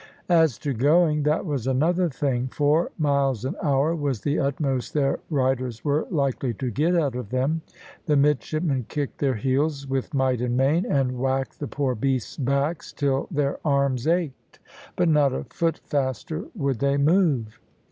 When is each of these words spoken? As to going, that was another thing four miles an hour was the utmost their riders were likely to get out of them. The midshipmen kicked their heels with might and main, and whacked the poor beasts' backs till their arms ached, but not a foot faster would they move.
As 0.29 0.57
to 0.57 0.73
going, 0.73 1.21
that 1.21 1.45
was 1.45 1.67
another 1.67 2.09
thing 2.09 2.47
four 2.47 2.89
miles 2.97 3.45
an 3.45 3.55
hour 3.61 3.95
was 3.95 4.21
the 4.21 4.39
utmost 4.39 4.95
their 4.95 5.19
riders 5.29 5.85
were 5.85 6.07
likely 6.09 6.55
to 6.55 6.71
get 6.71 6.95
out 6.95 7.13
of 7.15 7.29
them. 7.29 7.61
The 8.07 8.15
midshipmen 8.17 8.87
kicked 8.89 9.19
their 9.19 9.35
heels 9.35 9.85
with 9.85 10.15
might 10.15 10.41
and 10.41 10.57
main, 10.57 10.87
and 10.87 11.19
whacked 11.19 11.59
the 11.59 11.67
poor 11.67 11.93
beasts' 11.93 12.37
backs 12.37 12.91
till 12.91 13.27
their 13.29 13.59
arms 13.63 14.07
ached, 14.07 14.57
but 14.95 15.07
not 15.07 15.33
a 15.33 15.43
foot 15.51 15.77
faster 15.77 16.45
would 16.55 16.79
they 16.79 16.97
move. 16.97 17.59